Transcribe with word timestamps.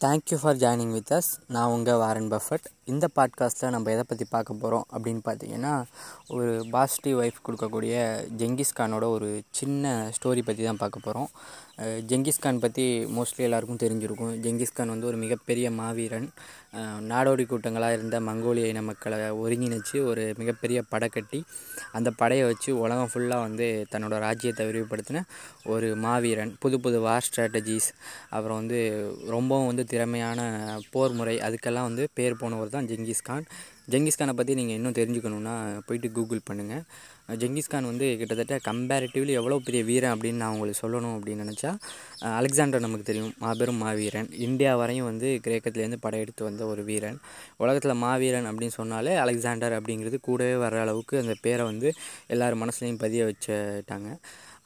Thank you 0.00 0.36
for 0.40 0.56
joining 0.56 0.92
with 0.92 1.08
us 1.12 1.28
நான் 1.46 1.68
உங்கள் 1.68 1.96
Warren 1.96 2.28
Buffett 2.28 2.66
இந்த 2.84 3.06
பாட்காஸ்ட்டில் 3.16 3.70
நம்ம 3.70 3.90
எதை 3.90 4.04
பற்றி 4.06 4.26
பார்க்க 4.30 4.54
போகிறோம் 4.54 4.84
அப்படின்னு 4.92 5.22
பார்த்தீங்கன்னா 5.24 5.72
ஒரு 6.28 6.44
பாசிட்டிவ் 6.70 7.16
வைஃப் 7.20 7.40
கொடுக்கக்கூடிய 7.46 7.94
ஜெங்கிஸ் 8.38 8.72
கானோட 8.78 9.06
ஒரு 9.10 9.28
சின்ன 9.50 9.94
ஸ்டோரி 10.16 10.42
பற்றி 10.42 10.64
தான் 10.64 10.76
பார்க்க 10.76 11.04
போகிறோம் 11.04 11.30
ஜெங்கிஸ்கான் 12.10 12.60
பற்றி 12.62 12.84
மோஸ்ட்லி 13.16 13.42
எல்லாருக்கும் 13.46 13.80
தெரிஞ்சிருக்கும். 13.82 14.32
ஜெங்கிஸ் 14.44 14.74
கான் 14.76 14.92
வந்து 14.92 15.08
ஒரு 15.10 15.18
மிகப்பெரிய 15.24 15.66
மாவீரன். 15.80 16.26
நாடோடி 17.10 17.44
கூட்டங்களாக 17.50 17.96
இருந்த 17.96 18.16
மங்கோலிய 18.28 18.70
இன 18.72 18.80
மக்களை 18.88 19.18
ஒருங்கிணைச்சு 19.42 19.96
ஒரு 20.10 20.24
மிகப்பெரிய 20.40 20.78
படை 20.92 21.08
கட்டி 21.08 21.40
அந்த 21.98 22.08
படையை 22.20 22.44
வச்சு 22.50 22.70
உலகம் 22.84 23.10
ஃபுல்லாக 23.12 23.46
வந்து 23.46 23.68
தன்னோட 23.92 24.16
ராஜ்யத்தை 24.26 24.66
விரிவுபடுத்தின 24.70 25.22
ஒரு 25.74 25.90
மாவீரன். 26.06 26.52
புது 26.64 26.78
புது 26.86 27.00
வார் 27.06 27.26
ஸ்ட்ராட்டஜிஸ் 27.28 27.88
அப்புறம் 28.34 28.60
வந்து 28.60 28.80
ரொம்பவும் 29.36 29.70
வந்து 29.72 29.86
திறமையான 29.94 30.40
போர் 30.94 31.18
முறை 31.20 31.36
அதுக்கெல்லாம் 31.48 31.90
வந்து 31.90 32.06
பேர் 32.18 32.40
போனவர் 32.42 32.76
தான் 32.76 32.88
ஜெங்கிஸ்கான் 32.92 33.46
ஜெங்கிஸ்கானை 33.92 34.32
பற்றி 34.38 34.54
நீங்கள் 34.60 34.78
இன்னும் 34.78 34.96
தெரிஞ்சுக்கணுன்னா 34.98 35.54
போயிட்டு 35.88 36.08
கூகுள் 36.16 36.40
பண்ணுங்கள் 36.48 36.82
ஜெங்கிஸ்கான் 37.42 37.88
வந்து 37.90 38.06
கிட்டத்தட்ட 38.20 38.56
கம்பேரிட்டிவ்லி 38.68 39.32
எவ்வளோ 39.40 39.56
பெரிய 39.66 39.82
வீரன் 39.90 40.12
அப்படின்னு 40.14 40.42
நான் 40.42 40.54
உங்களுக்கு 40.56 40.80
சொல்லணும் 40.82 41.14
அப்படின்னு 41.16 41.44
நினச்சா 41.44 41.70
அலெக்சாண்டர் 42.38 42.84
நமக்கு 42.84 43.06
தெரியும். 43.10 43.32
மாபெரும் 43.44 43.80
மாவீரன். 43.84 44.28
இந்தியா 44.46 44.72
வரையும் 44.80 45.08
வந்து 45.10 45.28
கிரேக்கத்துலேருந்து 45.46 46.00
படையெடுத்து 46.04 46.42
வந்த 46.48 46.62
ஒரு 46.72 46.84
வீரன். 46.90 47.18
உலகத்தில் 47.62 48.00
மாவீரன் 48.04 48.48
அப்படின்னு 48.50 48.76
சொன்னாலே 48.80 49.14
அலெக்சாண்டர் 49.24 49.76
அப்படிங்கிறது 49.78 50.18
கூடவே 50.28 50.56
வர்ற 50.64 50.80
அளவுக்கு 50.86 51.16
அந்த 51.22 51.36
பேரை 51.46 51.66
வந்து 51.70 51.90
எல்லார் 52.34 52.60
மனசுலையும் 52.64 53.02
பதிய 53.04 53.24
வச்சுட்டாங்க. 53.30 54.10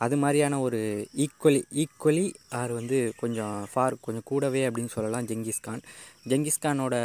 அது 0.05 0.16
மாதிரியான 0.16 0.61
ஒரு 0.61 0.79
ஈக்குவலி 1.16 1.61
ஈக்குவலி 1.83 2.24
ஆர் 2.60 2.73
வந்து 2.73 2.98
கொஞ்சம் 3.16 3.56
ஃபார் 3.73 3.97
கொஞ்சம் 4.01 4.27
கூடவே 4.30 4.62
அப்படின்னு 4.69 4.95
சொல்லலாம் 4.95 5.29
ஜெங்கிஸ்கான் 5.29 5.83
ஜெங்கிஸ்கானோட 6.30 6.97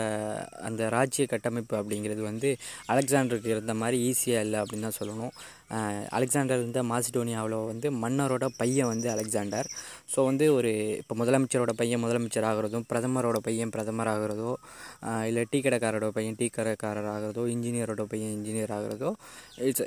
அந்த 0.61 0.89
ராஜ்ய 0.89 1.25
கட்டமைப்பு 1.25 1.75
அப்படிங்கிறது 1.81 2.21
வந்து 2.21 2.49
அலெக்சாண்டருக்கு 2.87 3.53
இருந்த 3.55 3.75
மாதிரி 3.81 3.99
ஈஸியாக 4.09 4.45
இல்லை 4.45 4.59
அப்படின்னு 4.61 4.87
தான் 4.87 4.99
சொல்லணும். 4.99 5.33
அலெக்சாண்டர் 6.17 6.61
வந்து 6.65 6.81
மாசிடோனியாவில் 6.91 7.55
வந்து 7.71 7.87
மன்னரோட 8.03 8.45
பையன் 8.59 8.89
வந்து 8.91 9.07
அலெக்சாண்டர். 9.13 9.67
ஸோ 10.13 10.19
வந்து 10.29 10.45
ஒரு 10.57 10.71
இப்போ 11.01 11.15
முதலமைச்சரோட 11.21 11.73
பையன் 11.81 12.01
முதலமைச்சர் 12.03 12.47
ஆகிறதும் 12.49 12.85
பிரதமரோட 12.91 13.39
பையன் 13.47 13.73
பிரதமர் 13.75 14.11
ஆகிறதோ 14.13 14.51
இல்லை 15.29 15.43
டீ 15.51 15.59
கடைக்காரோட 15.65 16.09
பையன் 16.17 16.37
டீ 16.41 16.47
கடைக்காரர் 16.57 17.09
ஆகிறதோ 17.15 17.43
இன்ஜினியரோட 17.55 18.05
பையன் 18.13 18.33
இன்ஜினியர் 18.37 18.73
ஆகிறதோ 18.77 19.11
இட்ஸ் 19.69 19.85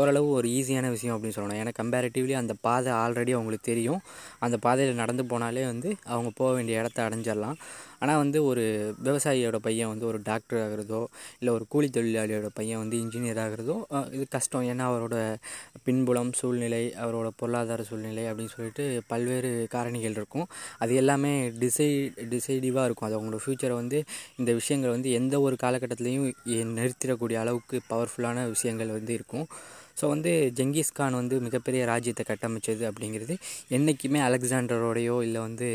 ஓரளவு 0.00 0.28
ஒரு 0.38 0.48
ஈஸியான 0.58 0.90
விஷயம் 0.96 1.16
அப்படின்னு 1.16 1.38
சொல்லணும். 1.38 1.60
ஏன்னா 1.62 1.74
கம்பேரிட்டிவ்லி 1.80 2.36
அந்த 2.42 2.56
பாதை 2.68 2.92
ஆல்ரெடி 3.02 3.34
அவங்களுக்கு 3.38 3.70
தெரியும். 3.72 4.00
அந்த 4.46 4.58
பாதையில் 4.66 5.00
நடந்து 5.02 5.24
போனாலே 5.32 5.64
வந்து 5.72 5.90
அவங்க 6.12 6.32
போக 6.40 6.50
வேண்டிய 6.58 6.82
இடத்த 6.82 7.08
அடைஞ்சிடலாம். 7.08 7.58
ஆனால் 8.02 8.20
வந்து 8.22 8.38
ஒரு 8.50 8.64
விவசாயியோட 9.06 9.58
பையன் 9.66 9.90
வந்து 9.92 10.06
ஒரு 10.10 10.18
டாக்டர் 10.30 10.60
ஆகிறதோ 10.64 11.00
இல்லை 11.40 11.52
ஒரு 11.56 11.64
கூலி 11.72 11.88
தொழிலாளியோட 11.96 12.48
பையன் 12.58 12.82
வந்து 12.82 12.96
இன்ஜினியர் 13.04 13.40
ஆகிறதோ 13.44 13.76
இது 14.16 14.24
கஷ்டம். 14.36 14.66
ஏன்னா 14.72 14.84
அவரோட 14.92 15.16
பின்புலம் 15.86 16.32
சூழ்நிலை 16.40 16.82
அவரோட 17.04 17.28
பொருளாதார 17.40 17.82
சூழ்நிலை 17.90 18.24
அப்படின்னு 18.30 18.54
சொல்லிட்டு 18.56 18.84
பல்வேறு 19.12 19.50
காரணிகள் 19.74 20.16
இருக்கும். 20.20 20.46
அது 20.82 20.94
எல்லாமே 21.02 21.32
டிசை 21.62 21.88
டிசைடிவாக 22.34 22.86
இருக்கும். 22.88 23.08
அது 23.08 23.18
அவங்களோட 23.18 23.40
ஃப்யூச்சரை 23.44 23.74
வந்து 23.82 23.98
இந்த 24.40 24.52
விஷயங்கள் 24.60 24.94
வந்து 24.96 25.10
எந்த 25.20 25.34
ஒரு 25.46 25.56
காலகட்டத்துலேயும் 25.64 26.28
நிறுத்திடக்கூடிய 26.78 27.38
அளவுக்கு 27.44 27.76
பவர்ஃபுல்லான 27.92 28.46
விஷயங்கள் 28.54 28.96
வந்து 28.98 29.12
இருக்கும். 29.18 29.46
ஸோ 30.00 30.04
வந்து 30.12 30.32
ஜெங்கிஸ்கான் 30.58 31.18
வந்து 31.20 31.36
மிகப்பெரிய 31.46 31.82
ராஜ்யத்தை 31.90 32.24
கட்டமைச்சது 32.30 32.84
அப்படிங்கிறது 32.90 33.34
என்றைக்குமே 33.76 34.20
அலெக்சாண்டரோடையோ 34.28 35.16
இல்லை 35.26 35.40
வந்து 35.46 35.68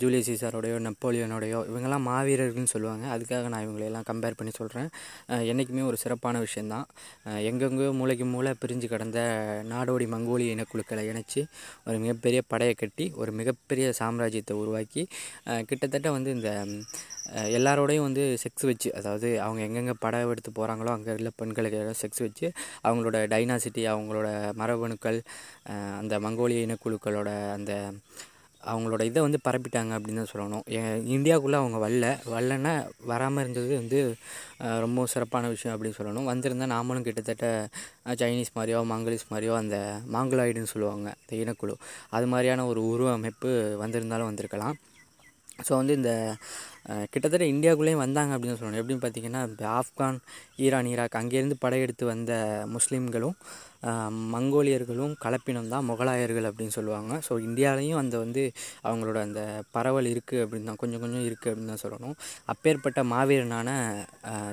ஜூலியஸ் 0.00 0.28
சீசாரோடையோ 0.30 0.76
நெப்போலியனோடையோ 0.86 1.60
இவங்கெல்லாம் 1.70 2.06
மாவீரர்கள்னு 2.10 2.72
சொல்லுவாங்க. 2.74 3.04
அதுக்காக 3.14 3.48
நான் 3.54 3.64
இவங்களையெல்லாம் 3.66 4.06
கம்பேர் 4.10 4.38
பண்ணி 4.38 4.52
சொல்கிறேன் 4.60 4.88
என்றைக்குமே 5.50 5.84
ஒரு 5.90 5.98
சிறப்பான 6.04 6.40
விஷயந்தான். 6.46 6.86
எங்கெங்கேயோ 7.50 7.90
மூளைக்கு 8.00 8.26
மூளை 8.34 8.52
பிரிஞ்சு 8.62 8.88
கடந்த 8.94 9.18
நாடோடி 9.72 10.08
மங்கோலிய 10.14 10.54
இனக்குழுக்களை 10.56 11.04
இணைச்சி 11.12 11.40
ஒரு 11.88 11.96
மிகப்பெரிய 12.04 12.40
படையை 12.52 12.74
கட்டி 12.74 13.06
ஒரு 13.22 13.32
மிகப்பெரிய 13.40 13.86
சாம்ராஜ்யத்தை 14.00 14.56
உருவாக்கி 14.62 15.04
கிட்டத்தட்ட 15.70 16.08
வந்து 16.16 16.30
இந்த 16.38 16.50
எல்லாரோடையும் 17.58 18.06
வந்து 18.08 18.24
செக்ஸ் 18.42 18.66
வச்சு 18.70 18.88
அதாவது 18.98 19.28
அவங்க 19.44 19.60
எங்கெங்கே 19.66 19.94
படம் 20.04 20.32
எடுத்து 20.32 20.50
போகிறாங்களோ 20.58 20.90
அங்கே 20.96 21.14
உள்ள 21.18 21.30
பெண்களுக்கு 21.40 21.80
செக்ஸ் 22.02 22.24
வச்சு 22.26 22.46
அவங்களோட 22.86 23.18
டைனாசிட்டி 23.34 23.84
அவங்களோட 23.94 24.28
மரபணுக்கள் 24.60 25.18
அந்த 26.00 26.16
மங்கோலிய 26.26 26.66
இனக்குழுக்களோட 26.66 27.30
அந்த 27.58 27.74
அவங்களோட 28.62 29.02
இதை 29.08 29.20
வந்து 29.24 29.38
பரப்பிட்டாங்க 29.46 29.92
அப்படின்னு 29.96 30.20
தான் 30.22 30.30
சொல்லணும். 30.32 30.62
இந்தியாவுக்குள்ளே 31.14 31.58
அவங்க 31.62 31.78
வரல. 31.84 32.06
வரலன்னா 32.34 32.72
வராமல் 33.10 33.42
இருந்தது 33.42 33.72
வந்து 33.80 33.98
ரொம்ப 34.84 35.04
சிறப்பான 35.14 35.48
விஷயம் 35.54 35.74
அப்படின்னு 35.74 35.98
சொல்லணும். 35.98 36.28
வந்திருந்தால் 36.30 36.72
நாமளும் 36.74 37.06
கிட்டத்தட்ட 37.08 37.48
சைனீஸ் 38.22 38.54
மாதிரியோ 38.58 38.80
மங்கலீஸ் 38.92 39.26
மாதிரியோ 39.32 39.54
அந்த 39.62 39.78
மாங்கலாய்டுன்னு 40.14 40.72
சொல்லுவாங்க 40.74 41.08
இந்த 41.22 41.34
இனக்குழு. 41.42 41.76
அது 42.16 42.28
மாதிரியான 42.34 42.66
ஒரு 42.72 42.82
உருவ 42.92 43.10
அமைப்பு 43.18 43.50
வந்திருந்தாலும் 43.82 44.30
வந்திருக்கலாம். 44.30 44.78
ஸோ 45.66 45.72
வந்து 45.80 45.94
இந்த 46.00 46.12
கிட்டத்தட்ட 47.12 47.44
இந்தியாவுக்குள்ளேயும் 47.54 48.04
வந்தாங்க 48.04 48.32
அப்படின்னு 48.36 48.58
சொல்லணும். 48.60 48.80
எப்படின்னு 48.82 49.04
பார்த்தீங்கன்னா 49.04 49.42
ஆப்கான் 49.78 50.18
ஈரான் 50.64 50.90
ஈராக் 50.94 51.20
அங்கேருந்து 51.20 51.62
படையெடுத்து 51.66 52.04
வந்த 52.14 52.32
முஸ்லீம்களும் 52.76 53.36
மங்கோலியர்களும் 54.34 55.14
கலப்பினம் 55.22 55.70
தான் 55.72 55.86
முகலாயர்கள் 55.88 56.46
அப்படின்னு 56.48 56.74
சொல்லுவாங்க. 56.76 57.12
ஸோ 57.26 57.32
இந்தியாவிலையும் 57.46 57.98
அந்த 58.02 58.14
வந்து 58.22 58.42
அவங்களோட 58.88 59.18
அந்த 59.26 59.40
பரவல் 59.74 60.08
இருக்குது 60.12 60.42
அப்படின்னு 60.44 60.68
தான் 60.70 60.78
கொஞ்சம் 60.82 61.02
கொஞ்சம் 61.02 61.24
இருக்குது 61.28 61.50
அப்படின்னு 61.50 61.72
தான் 61.72 61.82
சொல்லணும். 61.82 62.14
அப்பேற்பட்ட 62.52 63.02
மாவீரனான 63.12 63.68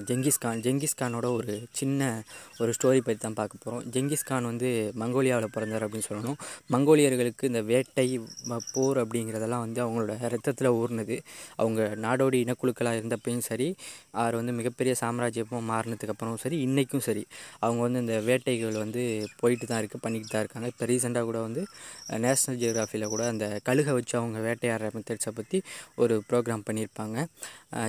ஜெங்கிஸ்கான் 0.09 0.63
ஜெங்கிஸ்கானோட 0.65 1.27
ஒரு 1.37 1.53
சின்ன 1.81 2.09
ஒரு 2.63 2.73
ஸ்டோரி 2.77 3.01
பற்றி 3.05 3.21
தான் 3.27 3.37
பார்க்க 3.39 3.63
போகிறோம் 3.63 3.85
ஜெங்கிஸ்கான் 3.95 4.49
வந்து 4.51 4.71
மங்கோலியாவில் 5.03 5.53
பிறந்தார் 5.55 5.85
அப்படின்னு 5.87 6.09
சொல்லணும். 6.09 6.37
மங்கோலியர்களுக்கு 6.75 7.51
இந்த 7.51 7.61
வேட்டை 7.71 8.07
போர் 8.73 8.99
அப்படிங்கிறதெல்லாம் 9.03 9.63
வந்து 9.65 9.81
அவங்களோட 9.85 10.17
ரத்தத்தில் 10.35 10.75
ஊர்னது. 10.81 11.17
அவங்க 11.61 11.81
நாடோடி 12.21 12.37
இனக்குழுக்களாக 12.45 12.97
இருந்தப்பையும் 12.99 13.43
சரி 13.47 13.67
அவர் 14.21 14.35
வந்து 14.39 14.53
மிகப்பெரிய 14.57 14.93
சாம்ராஜ்யமாக 15.01 15.61
மாறினதுக்கப்புறமும் 15.69 16.41
சரி 16.43 16.57
இன்றைக்கும் 16.65 17.03
சரி 17.07 17.23
அவங்க 17.65 17.79
வந்து 17.85 17.99
இந்த 18.03 18.15
வேட்டைகள் 18.27 18.75
வந்து 18.83 19.01
போயிட்டு 19.41 19.65
தான் 19.71 19.79
இருக்குது 19.81 20.03
பண்ணிக்கிட்டு 20.05 20.33
தான் 20.33 20.43
இருக்காங்க. 20.43 20.67
இப்போ 20.73 20.85
ரீசெண்டாக 20.91 21.25
கூட 21.29 21.39
வந்து 21.47 21.61
நேஷ்னல் 22.25 22.57
ஜியோகிராஃபியில் 22.61 23.07
கூட 23.13 23.23
அந்த 23.33 23.45
கழுகை 23.67 23.93
வச்சு 23.97 24.15
அவங்க 24.21 24.39
வேட்டையாடுற 24.47 24.89
மெத்தட்ஸை 24.97 25.33
பற்றி 25.39 25.59
ஒரு 26.03 26.15
ப்ரோக்ராம் 26.29 26.65
பண்ணியிருப்பாங்க. 26.67 27.17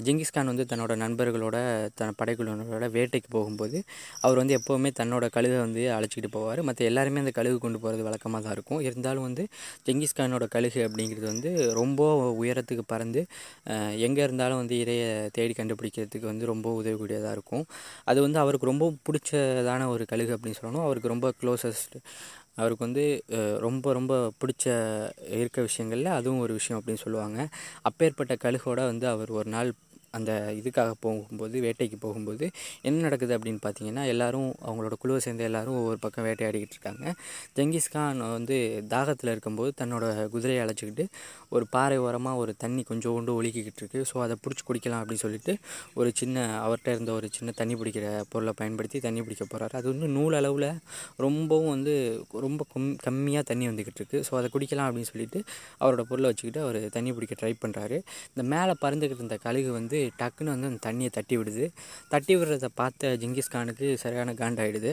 ஜிங்கிஸ்கான் 0.07 0.51
வந்து 0.53 0.67
தன்னோட 0.73 0.93
நண்பர்களோட 1.05 1.57
தன் 2.01 2.17
படைக்குழுவினரோட 2.21 2.89
வேட்டைக்கு 2.97 3.31
போகும்போது 3.37 3.79
அவர் 4.25 4.41
வந்து 4.43 4.57
எப்போவுமே 4.61 4.93
தன்னோட 5.01 5.25
கழுகை 5.37 5.59
வந்து 5.67 5.85
அழைச்சிக்கிட்டு 5.97 6.33
போவார். 6.39 6.63
மற்ற 6.71 6.81
எல்லாருமே 6.91 7.23
அந்த 7.25 7.35
கழுகு 7.41 7.59
கொண்டு 7.67 7.81
போகிறது 7.85 8.05
வழக்கமாக 8.09 8.43
தான் 8.47 8.57
இருக்கும். 8.59 8.81
இருந்தாலும் 8.89 9.27
வந்து 9.29 9.45
ஜெங்கிஸ்கானோட 9.89 10.47
கழுகு 10.57 10.81
அப்படிங்கிறது 10.89 11.29
வந்து 11.33 11.51
ரொம்ப 11.81 12.01
உயரத்துக்கு 12.43 12.87
பறந்து 12.95 13.21
எங்கே 14.07 14.22
இருந்தாலும் 14.27 14.61
வந்து 14.63 14.77
இரையை 14.85 15.09
தேடி 15.37 15.55
கண்டுபிடிக்கிறதுக்கு 15.59 16.27
வந்து 16.33 16.47
ரொம்ப 16.53 16.69
உதவிக்கூடியதாக 16.83 17.37
இருக்கும். 17.37 17.65
அது 18.11 18.21
வந்து 18.21 18.39
அவருக்கு 18.39 18.71
ரொம்ப 18.73 18.87
பிடிச்சதான 19.07 19.89
ஒரு 19.95 20.07
கழுகு 20.13 20.35
அப்படின்னு 20.37 20.61
சொல்லணும். 20.63 20.87
அவருக்கு 20.89 21.13
ரொம்ப 21.15 21.29
க்ளோசஸ்ட் 21.41 21.97
அவருக்கு 22.61 22.85
வந்து 22.87 23.05
ரொம்ப 23.67 23.93
ரொம்ப 23.93 24.15
பிடிச்ச 24.41 24.65
இருக்க 25.39 25.59
விஷயங்களில் 25.69 26.11
அதுவும் 26.19 26.43
ஒரு 26.45 26.53
விஷயம் 26.53 26.79
அப்படின்னு 26.81 27.05
சொல்லுவாங்க. 27.05 27.39
அப்பேற்பட்ட 27.83 28.35
கழுகோட 28.45 28.81
வந்து 28.91 29.07
அவர் 29.09 29.31
ஒரு 29.41 29.51
நாள் 29.51 29.71
அந்த 30.19 30.31
இதுக்காக 30.61 30.93
போகும்போது 31.05 31.57
வேட்டைக்கு 31.67 31.99
போகும்போது 32.05 32.47
என்ன 32.89 33.03
நடக்குது 33.07 33.35
அப்படின்னு 33.39 33.61
பார்த்தீங்கன்னா 33.67 34.05
எல்லாரும் 34.15 34.49
அவங்களோட 34.67 34.97
குழுவை 35.03 35.21
சேர்ந்த 35.27 35.45
எல்லாரும் 35.51 35.77
ஒவ்வொரு 35.81 35.99
பக்கம் 36.05 36.27
வேட்டையாடிக்கிட்டு 36.29 36.77
இருக்காங்க. 36.77 37.05
ஜெங்கிஸ்கான் 37.57 38.21
வந்து 38.37 38.57
தாகத்தில் 38.95 39.33
இருக்கும்போது 39.35 39.73
தன்னோட 39.81 40.05
குதிரையை 40.35 40.61
அழைச்சிக்கிட்டு 40.65 41.07
ஒரு 41.55 41.65
பாறை 41.75 41.97
ஓரமாக 42.07 42.43
ஒரு 42.43 42.55
தண்ணி 42.65 42.85
கொஞ்சோண்டு 42.91 43.37
ஒழுக்கிக்கிட்டு 43.39 43.83
இருக்கு. 43.83 44.01
ஸோ 44.11 44.17
அதை 44.27 44.37
பிடிச்சி 44.45 44.65
குடிக்கலாம் 44.69 45.01
அப்படின்னு 45.03 45.25
சொல்லிட்டு 45.27 45.55
ஒரு 46.01 46.11
சின்ன 46.21 46.45
அவர்கிட்ட 46.65 46.97
இருந்த 46.97 47.13
ஒரு 47.19 47.29
சின்ன 47.37 47.55
தண்ணி 47.61 47.75
பிடிக்கிற 47.81 48.07
பொருளை 48.35 48.55
பயன்படுத்தி 48.61 49.01
தண்ணி 49.07 49.23
பிடிக்க 49.27 49.45
போகிறாரு 49.53 49.77
அது 49.81 49.87
வந்து 49.93 50.09
நூல் 50.17 50.37
அளவில் 50.41 50.69
ரொம்பவும் 51.27 51.73
வந்து 51.75 51.95
ரொம்ப 52.47 52.63
கம் 52.73 52.89
கம்மியாக 53.07 53.45
தண்ணி 53.51 53.67
வந்துக்கிட்டு 53.71 54.01
இருக்கு. 54.03 54.21
ஸோ 54.29 54.35
அதை 54.41 54.51
குடிக்கலாம் 54.55 54.89
அப்படின்னு 54.89 55.11
சொல்லிட்டு 55.13 55.39
அவரோட 55.83 56.03
பொருளை 56.11 56.29
வச்சுக்கிட்டு 56.31 56.63
அவர் 56.67 56.81
தண்ணி 56.97 57.13
பிடிக்க 57.17 57.37
ட்ரை 57.43 57.53
பண்ணுறாரு 57.65 57.99
இந்த 58.33 58.45
மேலே 58.55 58.75
பறந்துக்கிட்டு 58.85 59.23
இருந்த 59.23 59.39
கழுகு 59.47 59.73
வந்து 59.79 59.99
டக்குன்னு 60.21 60.55
வந்து 60.55 60.69
அந்த 60.71 60.81
தண்ணியை 60.87 61.11
தட்டி 61.17 61.35
விடுது. 61.41 61.67
தட்டி 62.13 62.33
விடுறத 62.39 62.69
பார்த்த 62.81 63.13
ஜிங்கிஸ்கானுக்கு 63.23 63.87
சரியான 64.05 64.35
காண்டாயிடுது. 64.41 64.93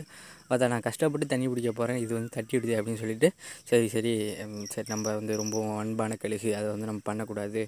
பார்த்தா 0.50 0.68
நான் 0.74 0.86
கஷ்டப்பட்டு 0.88 1.26
தண்ணி 1.32 1.48
பிடிக்க 1.50 1.72
போகிறேன் 1.80 2.00
இது 2.04 2.12
வந்து 2.18 2.32
தட்டி 2.38 2.54
விடுது 2.58 2.74
அப்படின்னு 2.78 3.02
சொல்லிட்டு 3.02 3.28
சரி 3.70 3.88
சரி. 3.96 4.14
சரி 4.74 4.88
நம்ம 4.94 5.16
வந்து 5.20 5.34
ரொம்ப 5.42 5.58
அன்பான 5.84 6.18
கழுகு. 6.24 6.52
அதை 6.60 6.68
வந்து 6.76 6.88
நம்ம 6.92 7.04
பண்ணக்கூடாது. 7.10 7.62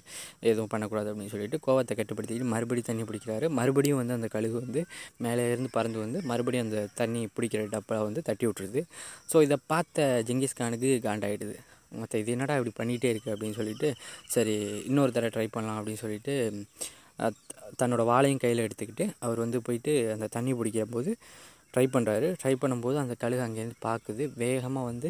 எதுவும் 0.50 0.72
பண்ணக்கூடாது 0.74 1.10
அப்படின்னு 1.12 1.34
சொல்லிட்டு 1.34 1.60
கோவத்தை 1.66 1.96
கட்டுப்படுத்திக்கிட்டு 2.00 2.52
மறுபடியும் 2.54 2.88
தண்ணி 2.90 3.04
பிடிக்கிறாரு. 3.10 3.48
மறுபடியும் 3.58 4.00
வந்து 4.02 4.16
அந்த 4.18 4.30
கழுகு 4.36 4.56
வந்து 4.64 4.82
மேலே 5.26 5.44
இருந்து 5.52 5.70
பறந்து 5.78 6.00
வந்து 6.04 6.20
மறுபடியும் 6.30 6.66
அந்த 6.68 6.80
தண்ணி 7.02 7.22
பிடிக்கிற 7.36 7.62
டப்பா 7.76 7.98
வந்து 8.08 8.22
தட்டி 8.30 8.46
விட்டுருது. 8.48 8.82
ஸோ 9.32 9.42
இதை 9.48 9.58
பார்த்த 9.72 10.08
ஜிங்கிஸ்கானுக்கு 10.30 10.90
காண்டாயிடுது. 11.08 11.56
மற்ற 12.00 12.18
இது 12.20 12.30
என்னடா 12.34 12.54
இப்படி 12.58 12.72
பண்ணிகிட்டே 12.78 13.08
இருக்குது 13.12 13.32
அப்படின்னு 13.32 13.56
சொல்லிட்டு 13.58 13.88
சரி 14.34 14.54
இன்னொரு 14.90 15.10
தடவை 15.16 15.30
ட்ரை 15.34 15.46
பண்ணலாம் 15.56 15.78
அப்படின்னு 15.80 16.02
சொல்லிட்டு 16.04 16.34
தன்னோட 17.80 18.02
வாளையும் 18.12 18.42
கையில் 18.44 18.66
எடுத்துக்கிட்டு 18.66 19.06
அவர் 19.26 19.42
வந்து 19.44 19.60
போயிட்டு 19.68 19.94
அந்த 20.16 20.28
தண்ணி 20.36 20.54
பிடிக்கிற 20.60 20.86
போது 20.96 21.12
ட்ரை 21.74 21.84
பண்ணுறாரு 21.92 22.26
ட்ரை 22.40 22.52
பண்ணும்போது 22.62 22.96
அந்த 23.02 23.14
கழுகு 23.20 23.42
அங்கேருந்து 23.44 23.76
பார்க்குது 23.84 24.24
வேகமாக 24.40 24.88
வந்து 24.88 25.08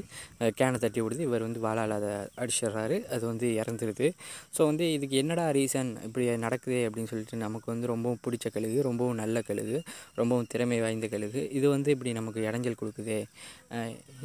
கேனை 0.59 0.79
தட்டி 0.85 1.01
விடுது. 1.05 1.23
இவர் 1.29 1.45
வந்து 1.47 1.61
வாழால் 1.65 1.95
அதை 1.97 2.11
அடிச்சிடுறாரு. 2.43 2.97
அது 3.15 3.25
வந்து 3.31 3.47
இறந்துருது. 3.61 4.09
ஸோ 4.57 4.61
வந்து 4.71 4.85
இதுக்கு 4.97 5.17
என்னடா 5.23 5.47
ரீசன் 5.59 5.91
இப்படி 6.09 6.27
நடக்குது 6.45 6.79
அப்படின்னு 6.89 7.11
சொல்லிட்டு 7.13 7.41
நமக்கு 7.45 7.69
வந்து 7.73 7.91
ரொம்பவும் 7.93 8.23
பிடிச்ச 8.27 8.53
கழுகு 8.57 8.79
ரொம்பவும் 8.89 9.19
நல்ல 9.23 9.43
கழுகு 9.49 9.81
ரொம்பவும் 10.21 10.49
திறமை 10.55 10.79
வாய்ந்த 10.85 11.09
கழுகு. 11.15 11.43
இது 11.59 11.67
வந்து 11.75 11.91
இப்படி 11.97 12.13
நமக்கு 12.21 12.47
இடைஞ்சல் 12.49 12.81
கொடுக்குதே. 12.83 13.21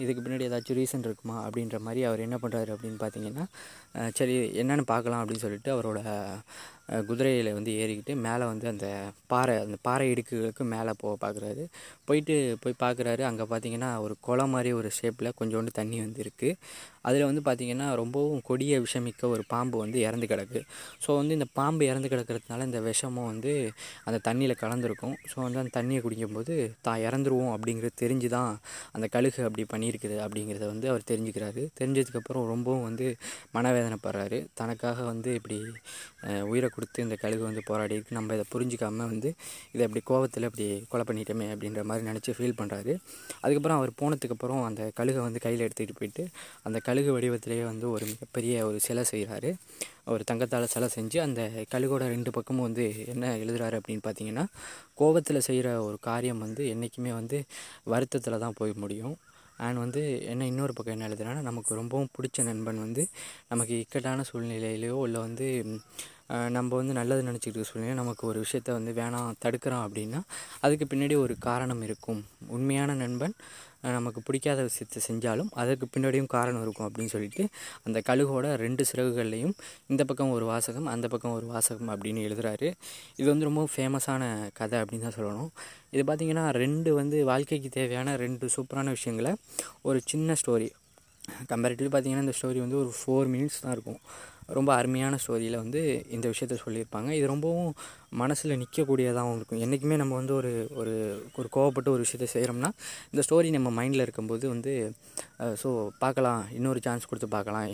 இதுக்கு 0.04 0.20
பின்னாடி 0.22 0.48
ஏதாச்சும் 0.52 0.80
ரீசன் 0.82 1.08
இருக்குமா 1.10 1.38
அப்படின்ற 1.48 1.80
மாதிரி 1.88 2.04
அவர் 2.12 2.26
என்ன 2.28 2.40
பண்ணுறாரு 2.46 2.74
அப்படின்னு 2.78 3.02
பார்த்தீங்கன்னா 3.06 3.46
சரி 4.20 4.38
என்னென்னு 4.64 4.88
பார்க்கலாம் 4.96 5.24
அப்படின்னு 5.24 5.46
சொல்லிட்டு 5.48 5.72
அவரோட 5.78 6.00
குதிரையில் 7.08 7.50
வந்து 7.54 7.72
ஏறிக்கிட்டு 7.78 8.14
மேலே 8.18 8.46
வந்து 8.46 8.68
அந்த 8.68 8.88
பாறை 9.28 9.56
அந்த 9.58 9.78
பாறை 9.82 10.06
இடுக்குகளுக்கு 10.12 10.64
மேலே 10.66 10.92
போக 10.98 11.14
பார்க்குறாரு 11.22 11.64
போயிட்டு 12.06 12.36
போய் 12.62 12.80
பார்க்குறாரு 12.80 13.24
அங்கே 13.24 13.46
பார்த்தீங்கன்னா 13.46 13.90
ஒரு 13.98 14.16
குளம் 14.22 14.50
மாதிரி 14.50 14.72
ஒரு 14.74 14.92
ஷேப்பில் 14.92 15.36
கொஞ்சோண்டு 15.40 15.72
தண்ணி 15.72 16.00
வந்து 16.00 16.24
இருக்குது 16.24 16.58
அதில் 17.08 17.26
வந்து 17.30 17.44
பார்த்திங்கன்னா 17.48 17.88
ரொம்பவும் 18.02 18.42
கொடிய 18.50 18.80
விஷமிக்க 18.86 19.24
ஒரு 19.34 19.44
பாம்பு 19.54 19.78
வந்து 19.84 19.98
இறந்து 20.08 20.28
கிடக்கு. 20.32 20.60
ஸோ 21.04 21.10
வந்து 21.20 21.34
இந்த 21.38 21.48
பாம்பு 21.60 21.84
இறந்து 21.92 22.12
கிடக்கிறதுனால 22.14 22.66
இந்த 22.70 22.80
விஷமும் 22.90 23.28
வந்து 23.32 23.52
அந்த 24.08 24.18
தண்ணியில் 24.28 24.56
கலந்துருக்கும். 24.64 25.16
ஸோ 25.32 25.38
வந்து 25.46 25.62
அந்த 25.64 25.74
தண்ணியை 25.78 26.02
குடிக்கும்போது 26.06 26.56
தான் 26.88 27.02
இறந்துருவோம் 27.08 27.54
அப்படிங்கிறது 27.56 27.96
தெரிஞ்சு 28.04 28.30
தான் 28.38 28.52
அந்த 28.96 29.08
கழுகு 29.16 29.42
அப்படி 29.48 29.66
பண்ணியிருக்குது 29.74 30.18
அப்படிங்கிறத 30.26 30.68
வந்து 30.74 30.90
அவர் 30.94 31.06
தெரிஞ்சுக்கிறாரு. 31.12 31.64
தெரிஞ்சதுக்கப்புறம் 31.82 32.46
ரொம்பவும் 32.54 32.86
வந்து 32.90 33.08
மனவேதனைப்படுறாரு. 33.58 34.40
தனக்காக 34.62 34.98
வந்து 35.12 35.30
இப்படி 35.40 35.60
உயிரை 36.52 36.70
கொடுத்து 36.76 37.00
இந்த 37.06 37.16
கழுகு 37.24 37.44
வந்து 37.50 37.62
போராடி 37.70 37.96
இருக்கு 37.98 38.18
நம்ம 38.18 38.34
இதை 38.38 38.46
புரிஞ்சிக்காமல் 38.54 39.10
வந்து 39.12 39.30
இதை 39.74 39.84
அப்படி 39.88 40.02
கோவத்தில் 40.10 40.48
இப்படி 40.50 40.66
கொலை 40.92 41.04
பண்ணிட்டோமே 41.10 41.48
அப்படின்ற 41.54 41.82
மாதிரி 41.90 42.06
நினச்சி 42.10 42.32
ஃபீல் 42.38 42.58
பண்ணுறாரு 42.60 42.94
அதுக்கப்புறம் 43.44 43.78
அவர் 43.80 43.92
போனதுக்கப்புறம் 44.02 44.62
அந்த 44.70 44.82
கழுகை 45.00 45.22
வந்து 45.28 45.42
கையில் 45.46 45.66
எடுத்துகிட்டு 45.68 45.98
போயிட்டு 46.00 46.24
அந்த 46.68 46.78
கழு 46.88 46.97
கழுகு 46.98 47.16
வடிவத்திலேயே 47.16 47.64
வந்து 47.64 47.86
ஒரு 47.92 48.06
மிகப்பெரிய 48.06 48.54
ஒரு 48.66 48.78
சிலை 48.80 49.04
செய்கிறாரு 49.12 49.50
ஒரு 50.06 50.24
தங்கத்தால் 50.24 50.66
சிலை 50.66 50.88
செஞ்சு 50.96 51.18
அந்த 51.20 51.42
கழுகோட 51.74 52.04
ரெண்டு 52.14 52.32
பக்கமும் 52.32 52.66
வந்து 52.68 52.86
என்ன 53.08 53.34
எழுதுறாரு 53.38 53.76
அப்படின்னு 53.80 54.06
பார்த்தீங்கன்னா 54.08 54.46
கோபத்தில் 54.94 55.40
செய்கிற 55.40 55.68
ஒரு 55.84 55.98
காரியம் 56.00 56.38
வந்து 56.38 56.64
என்றைக்குமே 56.68 57.12
வந்து 57.12 57.40
வருத்தத்தில் 57.84 58.40
தான் 58.40 58.58
போய் 58.58 58.74
முடியும். 58.76 59.16
அண்ட் 59.58 59.78
வந்து 59.78 60.02
என்ன 60.26 60.46
இன்னொரு 60.46 60.74
பக்கம் 60.74 60.96
என்ன 60.96 61.08
எழுதுறான்னா 61.10 61.42
நமக்கு 61.42 61.76
ரொம்பவும் 61.76 62.12
பிடிச்ச 62.18 62.44
நண்பன் 62.44 62.84
வந்து 62.86 63.04
நமக்கு 63.50 63.76
இக்கட்டான 63.80 64.26
சூழ்நிலையிலையோ 64.32 64.98
இல்லை 65.04 65.22
வந்து 65.22 65.48
நம்ம 66.50 66.70
வந்து 66.76 66.94
நல்லது 66.94 67.22
நினச்சிக்கிட்டு 67.24 67.62
இருக்க 67.62 67.94
நமக்கு 67.94 68.24
ஒரு 68.28 68.40
விஷயத்த 68.46 68.72
வந்து 68.72 68.92
வேணாம் 69.02 69.38
தடுக்கிறான் 69.46 69.86
அப்படின்னா 69.88 70.22
அதுக்கு 70.60 70.86
பின்னாடி 70.92 71.16
ஒரு 71.18 71.36
காரணம் 71.40 71.82
இருக்கும். 71.82 72.22
உண்மையான 72.48 72.94
நண்பன் 72.94 73.36
நமக்கு 73.96 74.22
பிடிக்காத 74.28 74.60
விஷயத்தை 74.68 75.02
செஞ்சாலும் 75.08 75.50
அதற்கு 75.62 75.86
பின்னாடியும் 75.94 76.30
காரணம் 76.36 76.64
இருக்கும் 76.66 76.88
அப்படின்னு 76.88 77.14
சொல்லிட்டு 77.16 77.44
அந்த 77.88 78.02
கழுகோட 78.10 78.46
ரெண்டு 78.64 78.86
சிறகுகள்லையும் 78.90 79.54
இந்த 79.92 80.04
பக்கம் 80.10 80.34
ஒரு 80.38 80.46
வாசகம் 80.52 80.88
அந்த 80.94 81.08
பக்கம் 81.14 81.36
ஒரு 81.38 81.48
வாசகம் 81.54 81.92
அப்படின்னு 81.96 82.24
எழுதுகிறாரு 82.28 82.70
இது 83.20 83.28
வந்து 83.34 83.50
ரொம்ப 83.50 83.64
ஃபேமஸான 83.76 84.24
கதை 84.60 84.80
அப்படின்னு 84.82 85.06
தான் 85.08 85.18
சொல்லணும். 85.20 85.52
இது 85.96 86.04
பார்த்திங்கன்னா 86.10 86.46
ரெண்டு 86.64 86.90
வந்து 86.94 87.20
வாழ்க்கைக்கு 87.32 87.70
தேவையான 87.78 88.16
ரெண்டு 88.26 88.48
சூப்பரான 88.56 88.90
விஷயங்களை 88.98 89.34
ஒரு 89.82 90.02
சின்ன 90.14 90.36
ஸ்டோரி 90.42 90.70
கம்பேரிட்டிவ் 91.52 91.90
பார்த்தீங்கன்னா 91.94 92.26
இந்த 92.26 92.36
ஸ்டோரி 92.40 92.60
வந்து 92.66 92.78
ஒரு 92.82 92.92
ஃபோர் 92.98 93.30
மினிட்ஸ் 93.34 93.62
தான் 93.64 93.74
இருக்கும். 93.78 94.02
ரொம்ப 94.58 94.70
அருமையான 94.80 95.16
ஸ்டோரியில் 95.24 95.58
வந்து 95.62 95.82
இந்த 96.16 96.26
விஷயத்த 96.34 96.56
சொல்லியிருப்பாங்க. 96.66 97.10
இது 97.18 97.26
ரொம்பவும் 97.32 97.72
மனசில் 98.12 98.58
நிற்கக்கூடியதாகவும் 98.62 99.38
இருக்கும். 99.40 99.62
என்றைக்குமே 99.66 99.96
நம்ம 100.02 100.14
வந்து 100.20 100.34
ஒரு 100.40 100.52
ஒரு 100.82 100.94
ஒரு 101.40 101.48
கோவப்பட்டு 101.56 101.90
ஒரு 101.96 102.02
விஷயத்த 102.06 102.28
செய்கிறோம்னா 102.36 102.70
இந்த 103.12 103.24
ஸ்டோரி 103.28 103.50
நம்ம 103.58 103.72
மைண்டில் 103.80 104.06
இருக்கும்போது 104.06 104.46
வந்து 104.54 104.74
ஸோ 105.62 105.70
பார்க்கலாம். 106.04 106.42
இன்னொரு 106.58 106.80
சான்ஸ் 106.86 107.08
கொடுத்து 107.10 107.28
பார்க்கலாம். 107.36 107.68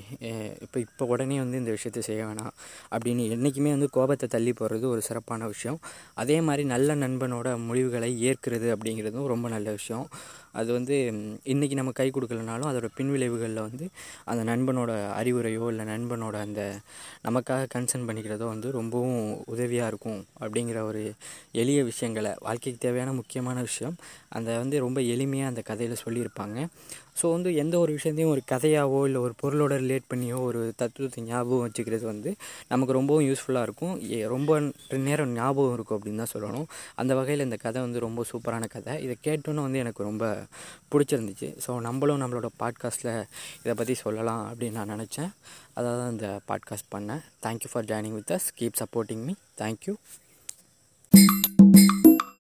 இப்போ 0.66 0.78
இப்போ 0.86 1.04
உடனே 1.14 1.38
வந்து 1.44 1.60
இந்த 1.62 1.72
விஷயத்த 1.78 2.02
செய்ய 2.10 2.22
வேணாம். 2.30 2.54
அப்படின்னு 2.96 3.26
என்றைக்குமே 3.36 3.72
வந்து 3.76 3.90
கோபத்தை 3.98 4.28
தள்ளி 4.36 4.54
போடுறது 4.62 4.86
ஒரு 4.94 5.04
சிறப்பான 5.10 5.48
விஷயம். 5.54 5.80
அதே 6.24 6.38
மாதிரி 6.48 6.66
நல்ல 6.74 6.96
நண்பனோட 7.06 7.50
முடிவுகளை 7.68 8.12
ஏற்கிறது 8.30 8.70
அப்படிங்கிறதும் 8.76 9.30
ரொம்ப 9.34 9.50
நல்ல 9.56 9.70
விஷயம். 9.80 10.06
அது 10.62 10.70
வந்து 10.78 10.96
இன்றைக்கி 11.54 11.76
நம்ம 11.80 11.92
கை 12.00 12.08
கொடுக்கலனாலும் 12.16 12.70
அதோட 12.72 12.88
பின்விளைவுகளில் 12.98 13.66
வந்து 13.68 13.86
அந்த 14.32 14.42
நண்பனோட 14.52 14.92
அறிவுரையோ 15.22 15.68
இல்லை 15.74 15.86
நண்பனோட 15.94 16.36
அந்த 16.48 16.62
நமக்காக 17.28 17.70
கன்சர்ன் 17.76 18.08
பண்ணிக்கிறதோ 18.10 18.48
வந்து 18.54 18.70
ரொம்பவும் 18.80 19.22
உதவியாக 19.56 19.92
இருக்கும். 19.94 20.22
அப்படிங்கிற 20.40 20.82
ஒரு 20.82 21.14
எளிய 21.52 21.84
விஷயங்களை 21.84 22.32
வாழ்க்கைக்கு 22.40 22.88
தேவையான 22.88 23.14
முக்கியமான 23.14 23.60
விஷயம். 23.60 23.96
அந்த 24.30 24.58
வந்து 24.58 24.80
ரொம்ப 24.80 25.02
எளிமையாக 25.02 25.46
அந்த 25.46 25.62
கதையில் 25.62 25.98
சொல்லியிருப்பாங்க. 26.06 26.68
ஸோ 27.22 27.32
வந்து 27.32 27.56
எந்த 27.56 27.80
ஒரு 27.80 27.92
விஷயத்தையும் 27.92 28.34
ஒரு 28.34 28.42
கதையாவோ 28.52 29.04
இல்லை 29.06 29.22
ஒரு 29.22 29.34
பொருளோட 29.44 29.72
ரிலேட் 29.72 30.00
பண்ணியோ 30.14 30.42
ஒரு 30.42 30.74
தத்துவத்தை 30.78 31.24
ஞாபகம் 31.24 31.70
வச்சுக்கிறது 31.70 32.04
வந்து 32.04 32.36
நமக்கு 32.68 32.94
ரொம்பவும் 32.94 33.24
யூஸ்ஃபுல்லாக 33.24 33.62
இருக்கும். 33.62 34.12
ஏ- 34.12 34.24
ரொம்ப 34.24 34.72
நேரம் 34.90 35.30
ஞாபகம் 35.30 35.74
இருக்கும் 35.74 36.02
அப்படின்னு 36.02 36.16
தான் 36.16 36.34
சொல்லணும். 36.34 36.66
அந்த 36.96 37.16
வகையில் 37.16 37.44
இந்த 37.44 37.56
கதை 37.56 37.82
வந்து 37.82 38.00
ரொம்ப 38.00 38.26
சூப்பரான 38.32 38.68
கதை. 38.70 39.04
இதை 39.04 39.18
கேட்டோன்னு 39.24 39.54
வந்து 39.54 39.80
எனக்கு 39.80 40.04
ரொம்ப 40.04 40.46
பிடிச்சிருந்துச்சு. 40.92 41.58
ஸோ 41.68 41.80
நம்மளும் 41.80 42.22
நம்மளோட 42.22 42.46
பாட்காஸ்ட்டில் 42.60 43.24
இதை 43.60 43.74
பற்றி 43.74 43.94
சொல்லலாம் 43.94 44.56
அப்படின்னு 44.56 44.72
நான் 44.72 44.90
நினச்சேன். 44.90 45.32
அதாவது 45.74 46.12
இந்த 46.12 46.40
பாட்காஸ்ட் 46.48 46.96
பண்ணேன். 46.96 47.22
Thank you 47.44 47.66
for 47.72 47.86
joining 47.86 48.14
with 48.14 48.32
us 48.32 48.60
keep 48.60 48.82
supporting 48.84 49.26
me 49.26 49.34
thank you 49.58 49.94